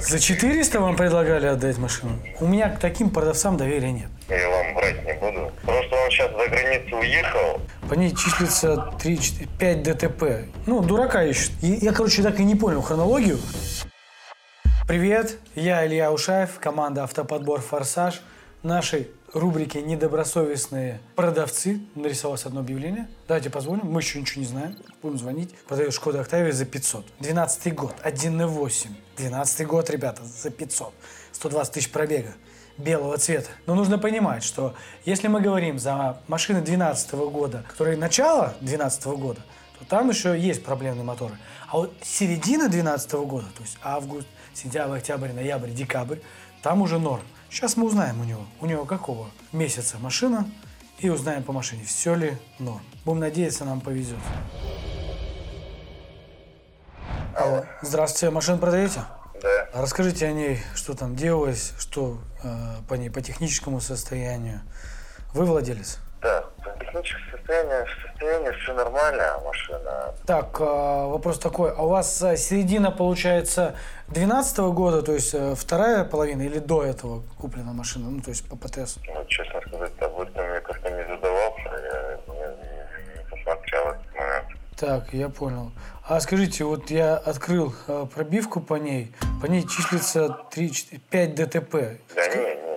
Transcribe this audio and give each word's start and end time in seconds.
За 0.00 0.18
400 0.18 0.80
вам 0.80 0.96
предлагали 0.96 1.46
отдать 1.46 1.78
машину? 1.78 2.12
У 2.40 2.46
меня 2.46 2.68
к 2.70 2.78
таким 2.78 3.10
продавцам 3.10 3.56
доверия 3.56 3.92
нет. 3.92 4.08
Я 4.28 4.48
вам 4.48 4.74
врать 4.74 5.04
не 5.04 5.12
буду. 5.14 5.52
Просто 5.62 5.96
он 5.96 6.10
сейчас 6.10 6.30
за 6.30 6.48
границу 6.48 6.96
уехал. 6.96 7.60
По 7.88 7.94
ней 7.94 8.14
числится 8.14 8.92
3, 9.00 9.18
4, 9.18 9.48
5 9.58 9.82
ДТП. 9.82 10.22
Ну, 10.66 10.80
дурака 10.82 11.24
ищут. 11.24 11.52
И 11.62 11.78
Я, 11.80 11.92
короче, 11.92 12.22
так 12.22 12.38
и 12.38 12.44
не 12.44 12.54
понял 12.54 12.82
хронологию. 12.82 13.38
Привет, 14.86 15.38
я 15.54 15.86
Илья 15.86 16.10
Ушаев, 16.12 16.58
команда 16.60 17.04
«Автоподбор 17.04 17.60
Форсаж». 17.60 18.22
Нашей 18.64 19.08
рубрике 19.32 19.80
«Недобросовестные 19.82 21.00
продавцы» 21.14 21.80
нарисовалось 21.94 22.44
одно 22.44 22.58
объявление. 22.58 23.08
Давайте 23.28 23.50
позвоним, 23.50 23.86
мы 23.86 24.00
еще 24.00 24.20
ничего 24.20 24.40
не 24.40 24.48
знаем. 24.48 24.76
Будем 25.00 25.16
звонить. 25.16 25.54
Продает 25.68 25.94
Шкода 25.94 26.20
Октавия 26.20 26.50
за 26.50 26.64
500. 26.64 27.06
12 27.20 27.74
год, 27.76 27.94
1.8. 28.02 28.88
12 29.16 29.66
год, 29.66 29.90
ребята, 29.90 30.24
за 30.24 30.50
500. 30.50 30.92
120 31.30 31.72
тысяч 31.72 31.92
пробега 31.92 32.34
белого 32.78 33.16
цвета. 33.18 33.50
Но 33.66 33.76
нужно 33.76 33.96
понимать, 33.96 34.42
что 34.42 34.74
если 35.04 35.28
мы 35.28 35.40
говорим 35.40 35.78
за 35.78 36.20
машины 36.26 36.58
2012 36.60 37.12
года, 37.30 37.64
которые 37.68 37.96
начало 37.96 38.54
2012 38.60 39.06
года, 39.06 39.40
то 39.78 39.84
там 39.84 40.10
еще 40.10 40.38
есть 40.38 40.64
проблемные 40.64 41.04
моторы. 41.04 41.34
А 41.68 41.76
вот 41.76 41.94
середина 42.02 42.68
2012 42.68 43.12
года, 43.12 43.46
то 43.56 43.62
есть 43.62 43.78
август, 43.82 44.26
сентябрь, 44.54 44.98
октябрь, 44.98 45.32
ноябрь, 45.32 45.70
декабрь, 45.70 46.18
там 46.62 46.82
уже 46.82 46.98
норм. 46.98 47.22
Сейчас 47.50 47.76
мы 47.76 47.86
узнаем 47.86 48.20
у 48.20 48.24
него, 48.24 48.44
у 48.60 48.66
него 48.66 48.84
какого 48.84 49.30
месяца 49.52 49.98
машина, 49.98 50.50
и 50.98 51.08
узнаем 51.08 51.44
по 51.44 51.52
машине, 51.52 51.84
все 51.84 52.14
ли 52.14 52.36
норм. 52.58 52.82
Будем 53.04 53.20
надеяться, 53.20 53.64
нам 53.64 53.80
повезет. 53.80 54.18
Алло. 57.36 57.64
Здравствуйте, 57.82 58.30
машину 58.34 58.58
продаете? 58.58 59.04
Да. 59.40 59.68
Расскажите 59.72 60.26
о 60.26 60.32
ней, 60.32 60.58
что 60.74 60.94
там 60.94 61.14
делалось, 61.14 61.72
что 61.78 62.18
э, 62.42 62.76
по 62.88 62.94
ней, 62.94 63.10
по 63.10 63.20
техническому 63.20 63.80
состоянию. 63.80 64.60
Вы 65.34 65.44
владелец? 65.44 65.98
Да. 66.20 66.44
По 66.64 66.84
техническому 66.84 67.30
состоянию, 67.30 67.86
состоянию 68.04 68.54
все 68.60 68.74
нормально, 68.74 69.34
а 69.36 69.40
машина. 69.44 70.14
Так, 70.26 70.60
э, 70.60 70.64
вопрос 70.64 71.38
такой. 71.38 71.70
А 71.70 71.82
у 71.84 71.88
вас 71.88 72.20
э, 72.22 72.36
середина, 72.36 72.90
получается, 72.90 73.76
12 74.08 74.58
года, 74.58 75.02
то 75.02 75.12
есть 75.12 75.32
э, 75.34 75.54
вторая 75.54 76.04
половина 76.04 76.42
или 76.42 76.58
до 76.58 76.82
этого 76.82 77.22
куплена 77.40 77.72
машина, 77.72 78.10
ну, 78.10 78.20
то 78.20 78.30
есть 78.30 78.48
по 78.48 78.56
ПТС? 78.56 78.96
Ну, 79.06 79.24
честно 79.26 79.60
сказать, 79.68 79.92
об 80.00 80.20
этом 80.20 80.44
я 80.54 80.60
как-то 80.60 80.90
не 80.90 81.04
задавался. 81.04 81.62
Я 81.64 82.18
не, 82.26 82.40
не- 82.40 83.30
посмотрел 83.30 83.82
этот 83.88 84.14
момент. 84.14 84.44
Так, 84.76 85.12
я 85.12 85.28
понял. 85.28 85.70
А 86.08 86.20
скажите, 86.20 86.64
вот 86.64 86.90
я 86.90 87.16
открыл 87.16 87.74
э, 87.86 88.06
пробивку 88.14 88.60
по 88.60 88.74
ней, 88.74 89.12
по 89.42 89.46
ней 89.46 89.62
числится 89.68 90.30
3, 90.50 90.70
4, 90.72 91.00
5 91.10 91.34
ДТП. 91.34 91.72
Да 92.14 92.26
не, 92.28 92.36
не, 92.56 92.67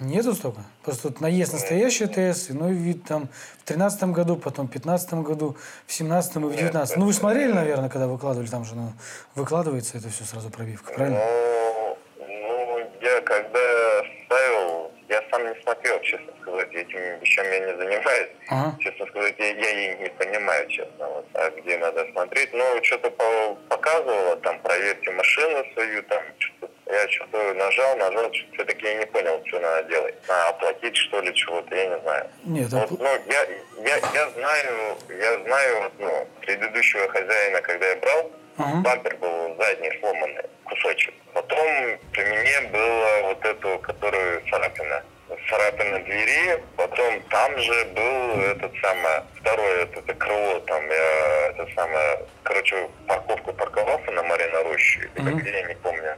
нету. 0.00 0.34
Столько? 0.34 0.60
Просто 0.82 1.08
тут 1.08 1.20
наезд 1.20 1.52
настоящий 1.52 2.06
ТС, 2.06 2.50
иной 2.50 2.72
вид 2.72 3.04
там 3.04 3.28
в 3.58 3.64
тринадцатом 3.64 4.12
году, 4.12 4.36
потом 4.36 4.68
в 4.68 4.70
пятнадцатом 4.70 5.22
году, 5.22 5.56
в 5.86 5.92
семнадцатом 5.92 6.48
и 6.48 6.52
в 6.52 6.56
девятнадцатом. 6.56 7.00
Ну, 7.00 7.06
вы 7.06 7.12
смотрели, 7.12 7.52
наверное, 7.52 7.88
когда 7.88 8.06
выкладывали, 8.06 8.48
там 8.48 8.64
же 8.64 8.74
ну, 8.74 8.92
выкладывается 9.34 9.98
это 9.98 10.08
все 10.08 10.24
сразу 10.24 10.50
пробивка, 10.50 10.92
правильно? 10.92 11.18
Ну, 11.18 11.98
ну, 12.28 12.78
я 13.00 13.20
когда 13.20 14.02
ставил, 14.24 14.90
я 15.08 15.22
сам 15.30 15.46
не 15.46 15.62
смотрел, 15.62 16.00
честно 16.02 16.32
сказать, 16.40 16.72
этими 16.72 17.20
вещами 17.20 17.48
я 17.48 17.60
не 17.60 17.76
занимаюсь. 17.76 18.28
Ага. 18.48 18.76
Честно 18.80 19.06
сказать, 19.06 19.34
я, 19.38 19.48
я 19.48 19.70
и 19.94 20.02
не 20.02 20.08
понимаю, 20.10 20.68
честно, 20.68 21.06
вот, 21.08 21.26
а 21.34 21.50
где 21.50 21.78
надо 21.78 22.06
смотреть. 22.12 22.50
Ну, 22.52 22.64
что-то 22.82 23.10
по- 23.10 23.54
показывало, 23.68 24.36
там, 24.36 24.60
проверьте 24.60 25.10
машину 25.10 25.64
свою, 25.74 26.02
там, 26.04 26.22
что-то. 26.38 26.69
Я 26.90 27.08
что-то 27.08 27.54
нажал, 27.54 27.96
нажал, 27.96 28.30
все-таки 28.54 28.84
я 28.86 28.94
не 28.94 29.06
понял, 29.06 29.40
что 29.46 29.60
надо 29.60 29.88
делать. 29.88 30.14
А, 30.28 30.48
оплатить, 30.48 30.96
что 30.96 31.20
ли, 31.20 31.34
чего-то, 31.34 31.74
я 31.74 31.86
не 31.86 32.00
знаю. 32.00 32.26
Нет, 32.44 32.68
Вот, 32.72 32.90
ну, 32.90 33.08
я, 33.28 33.42
я, 33.88 33.96
я 34.14 34.28
знаю, 34.30 34.96
я 35.08 35.38
знаю, 35.44 35.92
ну, 35.98 36.28
предыдущего 36.40 37.08
хозяина, 37.08 37.60
когда 37.62 37.86
я 37.86 37.96
брал, 37.96 38.30
Ага. 38.58 38.80
бампер 38.82 39.16
был 39.16 39.56
задний 39.58 39.96
сломанный, 40.00 40.44
кусочек. 40.64 41.14
Потом 41.32 41.66
при 42.12 42.24
мне 42.24 42.60
было 42.72 43.20
вот 43.28 43.44
эту, 43.44 43.78
которую 43.78 44.42
царапина. 44.50 45.02
Царапина 45.48 46.00
двери, 46.00 46.62
потом 46.76 47.20
там 47.30 47.56
же 47.58 47.84
был 47.94 48.40
этот 48.42 48.72
самое, 48.82 49.22
второе 49.40 49.84
это, 49.84 50.00
это 50.00 50.14
крыло, 50.14 50.58
там 50.60 50.82
я, 50.90 51.46
это 51.50 51.68
самое, 51.74 52.18
короче, 52.42 52.88
парковку 53.06 53.52
парковался 53.52 54.10
на 54.10 54.22
Марина 54.24 54.62
Рощу, 54.64 55.00
или 55.14 55.30
где, 55.34 55.50
я 55.52 55.62
не 55.68 55.74
помню. 55.76 56.16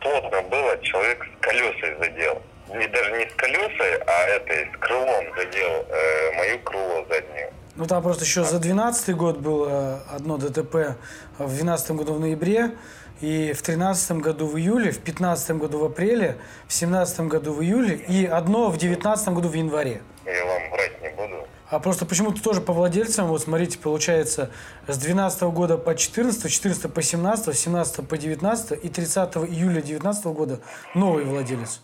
Плотно 0.00 0.42
было, 0.42 0.78
человек 0.82 1.24
с 1.24 1.40
колесой 1.44 1.94
задел. 2.00 2.42
Не, 2.68 2.86
даже 2.88 3.12
не 3.12 3.26
с 3.28 3.34
колесой, 3.34 3.98
а 4.06 4.26
этой, 4.28 4.68
с 4.74 4.76
крылом 4.78 5.26
задел 5.36 5.86
э, 5.88 6.32
мою 6.32 6.58
крыло 6.60 7.06
заднюю. 7.08 7.50
Ну, 7.76 7.83
там 7.94 8.02
просто 8.02 8.24
еще 8.24 8.42
за 8.42 8.58
12 8.58 9.14
год 9.14 9.38
было 9.38 10.02
одно 10.10 10.36
ДТП 10.36 10.96
в 11.38 11.48
12 11.48 11.92
году 11.92 12.14
в 12.14 12.20
ноябре, 12.20 12.72
и 13.20 13.52
в 13.52 13.62
13 13.62 14.16
году 14.18 14.48
в 14.48 14.58
июле, 14.58 14.90
в 14.90 14.98
15 14.98 15.58
году 15.58 15.78
в 15.78 15.84
апреле, 15.84 16.36
в 16.66 16.72
17 16.72 17.20
году 17.20 17.52
в 17.52 17.62
июле 17.62 17.94
и 17.94 18.26
одно 18.26 18.68
в 18.70 18.78
19 18.78 19.28
году 19.28 19.48
в 19.48 19.54
январе. 19.54 20.02
Я 20.26 20.44
вам 20.44 20.70
врать 20.72 21.02
не 21.02 21.08
буду. 21.10 21.46
А 21.70 21.78
просто 21.78 22.04
почему-то 22.04 22.42
тоже 22.42 22.60
по 22.60 22.72
владельцам, 22.72 23.28
вот 23.28 23.42
смотрите, 23.42 23.78
получается, 23.78 24.50
с 24.88 24.98
12 24.98 25.42
года 25.42 25.78
по 25.78 25.94
14, 25.94 26.50
14 26.50 26.92
по 26.92 27.00
17, 27.00 27.56
17 27.56 28.08
по 28.08 28.18
19 28.18 28.84
и 28.84 28.88
30 28.88 29.36
июля 29.36 29.82
19 29.82 30.24
года 30.26 30.58
новый 30.96 31.22
владелец. 31.22 31.80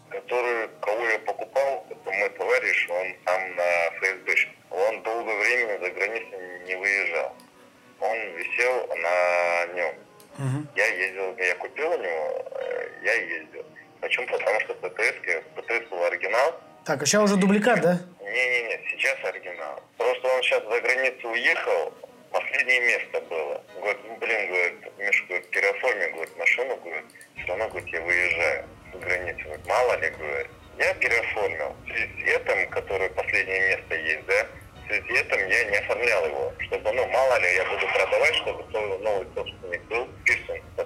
Ездил, 10.91 11.37
я 11.39 11.55
купил 11.57 11.91
у 11.91 11.99
него, 11.99 12.47
э, 12.61 12.89
я 13.05 13.13
ездил. 13.15 13.65
Почему? 14.01 14.27
Потому 14.29 14.61
что 14.61 14.75
ПТС, 14.75 15.15
ПТС 15.57 15.89
был 15.91 16.05
оригинал. 16.05 16.61
Так, 16.85 17.03
а 17.03 17.07
сейчас 17.07 17.23
уже 17.25 17.37
дубликат, 17.37 17.81
да? 17.83 17.99
Не-не-не, 18.21 18.81
сейчас 18.91 19.17
оригинал. 19.25 19.83
Просто 19.99 20.29
он 20.29 20.43
сейчас 20.43 20.63
за 20.65 20.81
границу 20.81 21.29
уехал, 21.29 21.93
последнее 22.33 22.81
место 22.81 23.21
было. 23.23 23.63
Говорит, 23.77 23.99
блин, 24.19 24.49
говорит, 24.49 24.99
Миша, 24.99 25.25
говорит, 25.27 25.51
переоформи, 25.51 26.07
говорит, 26.13 26.37
машину, 26.39 26.77
говорит, 26.77 27.05
все 27.37 27.47
равно, 27.49 27.69
говорит, 27.69 27.89
я 27.93 28.01
выезжаю 28.01 28.65
за 28.93 28.99
границу. 28.99 29.45
Говорит, 29.45 29.67
мало 29.67 29.97
ли, 30.01 30.11
говорит. 30.11 30.47
Я 30.79 30.95
переоформил. 30.95 31.77
В 31.85 31.89
связи 31.91 32.09
с 32.17 32.37
этим, 32.37 32.71
который 32.71 33.11
последнее 33.11 33.61
место 33.77 33.95
есть, 33.97 34.25
да, 34.27 34.47
в 34.83 34.87
связи 34.87 35.17
с 35.17 35.21
этим 35.21 35.49
я 35.49 35.65
не 35.65 35.77
оформлял 35.77 36.27
его, 36.27 36.53
чтобы, 36.61 36.93
ну, 36.93 37.07
мало 37.09 37.39
ли, 37.41 37.55
я 37.55 37.65
буду 37.67 37.87
продавать, 37.93 38.35
чтобы 38.37 38.63
то- 38.73 38.99
новый 38.99 39.27
собственник 39.35 39.83
был 39.85 40.09
вписан 40.23 40.59
в 40.77 40.81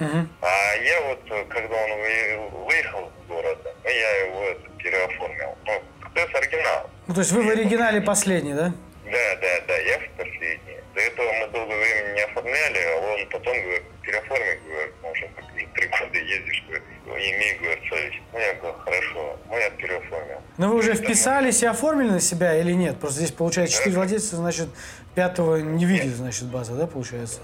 Мгм. 0.00 0.28
А 0.40 0.74
я 0.82 1.00
вот, 1.02 1.20
э, 1.30 1.44
когда 1.48 1.76
он 1.76 1.90
вы- 2.00 2.64
выехал 2.66 3.00
из 3.20 3.28
города, 3.28 3.74
ну, 3.84 3.90
я 3.90 4.10
его 4.24 4.42
это, 4.44 4.68
переоформил. 4.78 5.56
Ну, 5.66 5.82
ПТС 6.14 6.34
оригинал. 6.34 6.90
Ну, 7.06 7.14
то 7.14 7.20
есть 7.20 7.32
вы 7.32 7.42
в 7.42 7.48
оригинале 7.50 8.00
последний, 8.00 8.54
да? 8.54 8.72
Да, 9.04 9.36
да, 9.42 9.60
да, 9.68 9.76
я 9.76 9.98
в 9.98 10.08
последний. 10.16 10.76
До 10.94 11.00
этого 11.00 11.32
мы 11.32 11.48
долгое 11.48 11.76
время 11.78 12.14
не 12.14 12.22
оформляли, 12.22 12.78
а 12.78 12.96
он 13.14 13.28
потом 13.28 13.60
говорит, 13.62 13.82
переоформи, 14.02 14.58
говорит, 14.68 14.94
ну, 15.02 15.10
уже 15.10 15.28
как 15.36 15.44
три 15.74 15.86
года 15.88 16.18
ездишь, 16.18 16.64
говорит, 16.66 16.84
имей, 17.06 17.58
говорит, 17.58 17.78
совесть. 17.88 18.20
Ну, 18.32 18.38
я 18.38 18.54
говорю, 18.54 18.76
хорошо, 18.78 19.38
ну, 19.48 19.58
я 19.58 19.70
переоформил. 19.70 20.38
Но 20.56 20.68
вы 20.68 20.76
уже 20.76 20.94
вписались 20.94 21.62
и 21.62 21.66
оформили 21.66 22.10
на 22.10 22.20
себя 22.20 22.56
или 22.56 22.72
нет? 22.72 22.98
Просто 22.98 23.18
здесь 23.18 23.32
получается 23.32 23.76
4 23.76 23.94
владельца, 23.96 24.36
значит, 24.36 24.68
пятого 25.14 25.56
не 25.56 25.84
видит, 25.84 26.14
значит, 26.16 26.44
база, 26.44 26.72
да, 26.74 26.86
получается? 26.86 27.40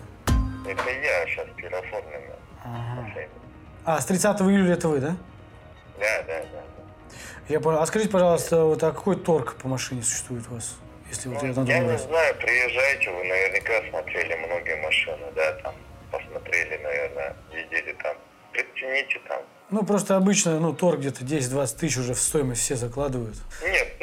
Это 0.69 0.91
я 0.91 1.27
сейчас 1.27 1.47
переоформлен. 1.57 2.23
А, 3.85 4.01
с 4.01 4.07
30 4.07 4.41
июля 4.43 4.75
это 4.75 4.89
вы, 4.89 5.01
да? 5.01 5.17
Да, 5.99 6.23
да, 6.27 6.41
да. 6.41 6.63
Я 7.49 7.61
понял. 7.61 7.79
А 7.79 7.87
скажите, 7.87 8.11
пожалуйста, 8.11 8.65
вот 8.65 8.83
а 8.83 8.93
какой 8.93 9.17
торг 9.17 9.55
по 9.55 9.69
машине 9.69 10.03
существует 10.03 10.45
у 10.51 10.55
вас? 10.55 10.77
Если 11.09 11.29
вот 11.29 11.43
я 11.43 11.53
Ну, 11.53 11.65
я 11.65 11.79
не 11.79 11.99
знаю, 11.99 12.35
приезжайте, 12.35 13.11
вы 13.11 13.25
наверняка 13.25 13.89
смотрели 13.89 14.35
многие 14.35 14.83
машины, 14.83 15.27
да, 15.37 15.53
там, 15.63 15.75
посмотрели, 16.11 16.77
наверное, 16.83 17.37
видели 17.53 17.97
там. 18.03 18.17
Прицените 18.53 19.21
там. 19.29 19.41
Ну, 19.71 19.85
просто 19.85 20.17
обычно, 20.17 20.59
ну, 20.59 20.73
торг 20.73 21.01
где-то 21.01 21.25
10-20 21.25 21.79
тысяч 21.79 21.99
уже 21.99 22.15
в 22.15 22.21
стоимость 22.21 22.63
все 22.63 22.77
закладывают. 22.77 23.37
Нет, 23.63 23.96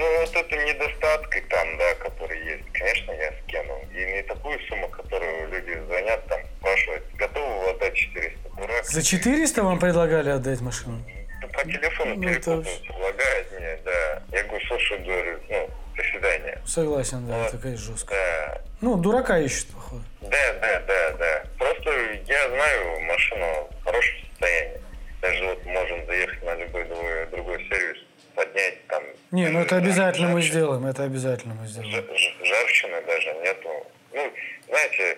За 8.83 9.01
400 9.01 9.63
вам 9.63 9.79
предлагали 9.79 10.29
отдать 10.29 10.61
машину? 10.61 11.03
Да, 11.41 11.47
по 11.47 11.63
телефону 11.63 12.15
ну, 12.15 12.29
это... 12.29 12.61
предлагает 12.61 13.51
мне, 13.59 13.79
да. 13.85 14.21
Я 14.31 14.43
говорю, 14.43 14.65
слушай, 14.67 14.97
говорю, 14.99 15.39
ну, 15.49 15.69
до 15.95 16.03
свидания. 16.03 16.61
Согласен, 16.65 17.27
да, 17.27 17.39
вот, 17.39 17.51
такая 17.51 17.77
жесткая. 17.77 18.47
Да. 18.47 18.61
Ну, 18.81 18.97
дурака 18.97 19.39
ищут, 19.39 19.67
походу. 19.67 20.03
Да, 20.21 20.53
да, 20.61 20.81
да, 20.87 21.11
да. 21.17 21.43
Просто 21.57 21.91
я 22.25 22.49
знаю 22.49 23.01
машину 23.01 23.69
в 23.79 23.83
хорошем 23.85 24.15
состоянии. 24.29 24.81
Даже 25.21 25.45
вот 25.45 25.65
можем 25.65 26.05
заехать 26.05 26.43
на 26.43 26.55
любой 26.55 26.83
другой, 26.85 27.25
другой 27.27 27.65
сервис, 27.69 27.97
поднять 28.35 28.87
там... 28.87 29.03
Не, 29.31 29.47
ну 29.47 29.61
это 29.61 29.77
обязательно 29.77 30.27
жарчины. 30.27 30.33
мы 30.33 30.41
сделаем, 30.41 30.85
это 30.85 31.03
обязательно 31.03 31.53
мы 31.55 31.67
сделаем. 31.67 32.05
Жарчины 32.43 33.01
даже 33.03 33.33
нету. 33.35 33.69
Ну, 34.11 34.33
знаете, 34.67 35.17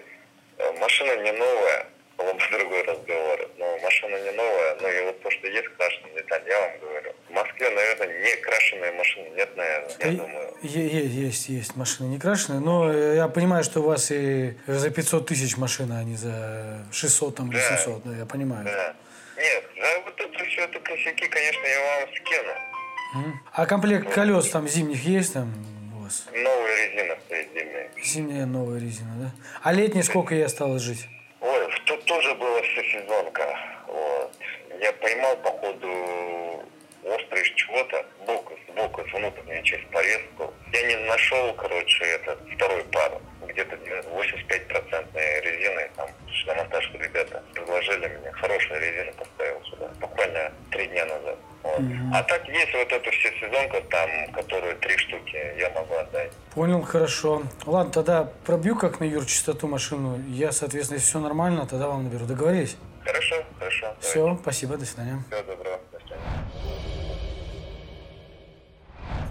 э, 0.58 0.72
машина 0.80 1.24
не 1.24 1.32
новая, 1.32 1.88
а 2.18 2.24
по 2.24 2.52
другой 2.58 2.84
разговор. 2.84 3.50
Но 4.06 4.12
машина 4.12 4.24
не 4.24 4.32
новая, 4.38 4.76
ну 4.82 4.88
и 4.88 5.06
вот 5.06 5.22
то, 5.22 5.32
что 5.32 5.48
есть 5.48 5.68
крашеная 5.78 6.14
деталь, 6.16 6.44
я 6.48 6.60
вам 6.62 6.80
говорю. 6.80 7.14
В 7.28 7.32
Москве, 7.32 7.70
наверное, 7.70 8.24
не 8.24 8.36
крашеные 8.42 8.92
машины 8.92 9.30
нет, 9.36 9.58
наверное, 9.58 9.96
я 10.00 10.12
думаю. 10.12 10.54
Есть, 10.62 11.50
есть 11.50 11.76
машины 11.76 12.08
не 12.08 12.20
крашеные, 12.20 12.60
но 12.60 12.92
я 12.94 13.28
понимаю, 13.28 13.64
что 13.64 13.82
у 13.82 13.84
вас 13.84 14.12
и 14.12 14.58
за 14.68 14.90
500 14.90 15.28
тысяч 15.28 15.58
машина, 15.58 16.00
а 16.00 16.04
не 16.04 16.16
за 16.16 16.86
600 16.92 17.36
там, 17.36 17.52
или 17.52 17.58
да. 17.58 17.78
700, 17.78 18.04
да, 18.04 18.16
я 18.16 18.26
понимаю. 18.26 18.66
Да. 18.66 18.96
Нет, 19.38 19.64
за 19.76 20.02
вот 20.06 20.22
это 20.22 20.46
все 20.46 20.62
это 20.62 20.80
косяки, 20.80 21.28
конечно, 21.28 21.66
я 21.66 22.00
вам 22.00 22.10
скину. 22.16 23.34
А 23.54 23.66
комплект 23.66 24.14
колес 24.14 24.50
там 24.50 24.68
зимних 24.68 25.04
есть 25.04 25.34
там 25.34 25.54
у 25.98 26.04
вас? 26.04 26.26
Новая 26.32 26.76
резина 26.76 27.18
стоит 27.26 27.48
зимняя. 27.54 27.90
Зимняя 28.04 28.46
новая 28.46 28.80
резина, 28.80 29.14
да? 29.20 29.32
А 29.64 29.74
летняя 29.74 30.04
сколько 30.04 30.36
ей 30.36 30.46
осталось 30.46 30.82
жить? 30.82 31.08
Ой, 31.40 31.68
тут 31.86 32.04
тоже 32.06 32.36
была 32.36 32.62
сезонка. 32.62 33.58
Я 34.86 34.94
поймал, 34.94 35.36
походу, 35.38 36.64
острый 37.04 37.44
чего-то, 37.56 38.06
сбоку, 38.22 38.54
сбоку, 38.70 39.02
внутреннюю 39.02 39.64
часть 39.64 39.88
порезку. 39.90 40.54
Я 40.74 40.84
не 40.84 40.96
нашел, 41.08 41.56
короче, 41.56 42.06
этот 42.06 42.40
второй 42.54 42.84
пар. 42.94 43.14
Где-то 43.48 43.76
85% 43.78 45.42
резины, 45.42 45.90
там, 45.96 46.08
на 46.46 46.54
монтаж 46.54 46.92
ребята 46.94 47.44
предложили 47.56 48.08
мне. 48.10 48.32
Хорошая 48.34 48.80
резина 48.80 49.12
поставил 49.14 49.64
сюда. 49.64 49.88
Буквально 50.00 50.54
три 50.70 50.86
дня 50.86 51.06
назад. 51.06 51.40
Вот. 51.64 51.80
Mm-hmm. 51.80 52.12
А 52.14 52.22
так 52.22 52.48
есть 52.48 52.74
вот 52.76 52.92
эту 52.92 53.10
все 53.10 53.32
сезонка, 53.40 53.82
там, 53.90 54.32
которые 54.34 54.76
три 54.76 54.96
штуки, 54.98 55.54
я 55.58 55.68
могу 55.72 55.96
отдать. 55.96 56.32
Понял, 56.56 56.82
хорошо. 56.84 57.44
Ладно, 57.66 57.92
тогда 57.92 58.32
пробью 58.46 58.78
как 58.78 59.02
на 59.02 59.04
Юр 59.04 59.26
чистоту 59.26 59.68
машину. 59.68 60.18
Я, 60.30 60.54
соответственно, 60.54 60.96
если 60.98 61.10
все 61.10 61.20
нормально, 61.20 61.68
тогда 61.68 61.90
вам 61.90 62.06
наберу. 62.06 62.26
Договорились? 62.26 62.78
Хорошо, 63.04 63.36
хорошо. 63.60 63.94
Все, 64.00 64.20
давайте. 64.20 64.42
спасибо, 64.42 64.78
до 64.78 64.86
свидания. 64.86 65.22
Всего 65.28 65.42
доброго, 65.42 65.80
до 65.92 66.00
свидания. 66.00 66.22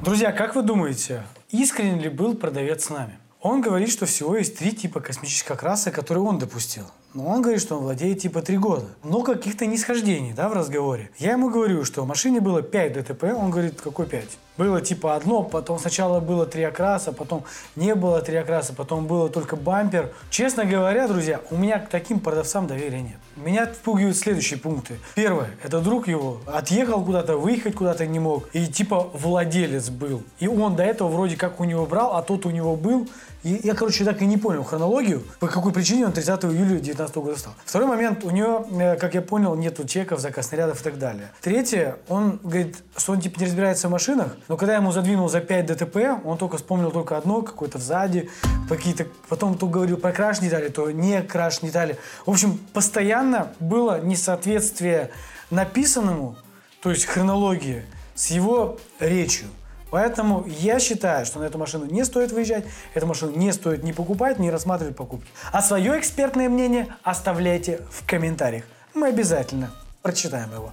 Друзья, 0.03 0.33
как 0.33 0.55
вы 0.55 0.63
думаете, 0.63 1.23
искренне 1.49 1.99
ли 1.99 2.11
был 2.11 2.37
продавец 2.37 2.85
с 2.85 2.91
нами? 2.91 3.19
Он 3.41 3.63
говорит, 3.63 3.91
что 3.91 4.05
всего 4.05 4.37
есть 4.37 4.59
три 4.59 4.73
типа 4.73 5.01
космического 5.01 5.57
краса, 5.57 5.91
которые 5.91 6.25
он 6.25 6.39
допустил. 6.39 6.85
Но 7.15 7.27
он 7.29 7.43
говорит, 7.43 7.63
что 7.63 7.77
он 7.77 7.85
владеет 7.85 8.19
типа 8.19 8.43
три 8.43 8.59
года. 8.59 8.87
Много 9.05 9.35
каких-то 9.37 9.67
нисхождений, 9.67 10.33
да, 10.33 10.49
в 10.49 10.53
разговоре. 10.53 11.11
Я 11.17 11.33
ему 11.33 11.49
говорю, 11.49 11.85
что 11.85 12.03
в 12.03 12.09
машине 12.09 12.41
было 12.41 12.61
5 12.61 12.93
ДТП, 12.93 13.25
он 13.37 13.51
говорит, 13.51 13.81
какой 13.81 14.07
5? 14.07 14.25
Было 14.57 14.81
типа 14.81 15.17
одно, 15.17 15.43
потом 15.43 15.81
сначала 15.81 16.21
было 16.21 16.47
три 16.47 16.63
окраса, 16.63 17.13
потом 17.13 17.45
не 17.75 17.95
было 17.95 18.21
три 18.21 18.37
окраса, 18.37 18.73
потом 18.73 19.07
было 19.07 19.29
только 19.29 19.57
бампер. 19.57 20.13
Честно 20.31 20.65
говоря, 20.65 21.09
друзья, 21.09 21.41
у 21.51 21.57
меня 21.57 21.81
к 21.81 21.89
таким 21.89 22.21
продавцам 22.21 22.69
доверия 22.69 23.03
нет. 23.03 23.17
Меня 23.37 23.65
отпугивают 23.65 24.17
следующие 24.17 24.61
пункты. 24.61 24.99
Первое, 25.17 25.51
это 25.63 25.81
друг 25.81 26.07
его 26.07 26.41
отъехал 26.47 27.05
куда-то, 27.05 27.37
выехать 27.37 27.75
куда-то 27.75 28.07
не 28.07 28.21
мог, 28.21 28.49
и 28.53 28.67
типа 28.67 29.11
владелец 29.13 29.91
был. 29.91 30.23
И 30.39 30.47
он 30.47 30.77
до 30.77 30.85
этого 30.85 31.09
вроде 31.09 31.37
как 31.37 31.59
у 31.59 31.65
него 31.65 31.85
брал, 31.87 32.17
а 32.17 32.23
тот 32.23 32.47
у 32.47 32.51
него 32.51 32.77
был, 32.77 33.09
и 33.45 33.61
я, 33.63 33.75
короче, 33.75 34.05
так 34.05 34.23
и 34.23 34.27
не 34.27 34.39
понял 34.39 34.65
хронологию, 34.65 35.23
по 35.39 35.49
какой 35.49 35.71
причине 35.71 36.07
он 36.07 36.13
30 36.13 36.45
июля 36.45 36.69
2019 36.71 37.17
года 37.17 37.39
стал. 37.39 37.53
Второй 37.65 37.87
момент, 37.87 38.25
у 38.25 38.31
него, 38.31 38.67
э, 38.73 38.97
как 38.97 39.15
я 39.15 39.21
понял, 39.21 39.55
нету 39.55 39.87
чеков, 39.87 40.19
заказ 40.21 40.49
снарядов 40.49 40.81
и 40.81 40.85
так 40.85 40.99
далее. 40.99 41.31
Третье, 41.43 41.99
он 42.09 42.41
говорит, 42.43 42.79
что 42.97 43.13
он 43.13 43.21
типа 43.21 43.39
не 43.39 43.45
разбирается 43.45 43.89
в 43.89 43.91
машинах, 43.91 44.37
но 44.49 44.57
когда 44.57 44.75
ему 44.77 44.93
задвинул 44.93 45.29
за 45.29 45.41
5 45.41 45.67
ДТП, 45.67 45.97
он 46.25 46.39
только 46.39 46.57
вспомнил 46.57 46.91
только 46.91 47.19
одно, 47.19 47.43
какое-то 47.43 47.79
сзади, 47.79 48.31
какие-то, 48.67 49.07
потом 49.29 49.59
то 49.59 49.67
говорил 49.67 49.99
про 49.99 50.13
краш 50.13 50.39
детали, 50.39 50.69
то 50.69 50.91
не 50.91 51.21
краш 51.23 51.61
детали. 51.61 51.99
В 52.25 52.31
общем, 52.31 52.59
постоянно 52.73 53.53
было 53.61 54.01
несоответствие 54.01 55.11
написанному, 55.51 56.37
то 56.83 56.91
есть 56.91 57.05
хронологии, 57.05 57.85
с 58.15 58.31
его 58.31 58.79
речью. 59.01 59.49
Поэтому 59.95 60.45
я 60.49 60.81
считаю, 60.81 61.25
что 61.25 61.39
на 61.39 61.45
эту 61.45 61.57
машину 61.57 61.85
не 61.85 62.05
стоит 62.05 62.33
выезжать, 62.33 62.65
эту 62.95 63.07
машину 63.07 63.31
не 63.37 63.53
стоит 63.53 63.85
ни 63.85 63.93
покупать, 63.93 64.41
ни 64.41 64.49
рассматривать 64.49 64.97
покупки. 64.97 65.31
А 65.53 65.63
свое 65.63 65.97
экспертное 66.01 66.49
мнение 66.49 66.89
оставляйте 67.05 67.81
в 67.93 68.05
комментариях. 68.05 68.65
Мы 68.93 69.07
обязательно 69.07 69.71
прочитаем 70.03 70.53
его. 70.53 70.73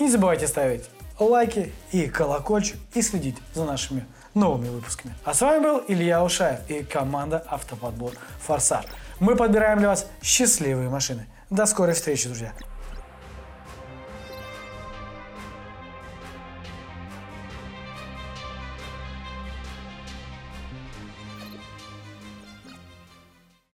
И 0.00 0.02
не 0.02 0.10
забывайте 0.10 0.48
ставить 0.48 0.82
лайки 1.20 1.72
и 1.92 2.08
колокольчик 2.08 2.76
и 2.92 3.02
следить 3.02 3.36
за 3.54 3.64
нашими 3.66 4.04
новыми 4.34 4.68
выпусками. 4.68 5.14
А 5.24 5.32
с 5.32 5.40
вами 5.42 5.62
был 5.62 5.84
Илья 5.86 6.24
Ушаев 6.24 6.58
и 6.68 6.82
команда 6.82 7.44
Автоподбор 7.46 8.14
Форсаж. 8.40 8.84
Мы 9.20 9.36
подбираем 9.36 9.78
для 9.78 9.90
вас 9.90 10.08
счастливые 10.20 10.88
машины. 10.88 11.28
До 11.50 11.66
скорой 11.66 11.94
встречи, 11.94 12.26
друзья! 12.26 12.52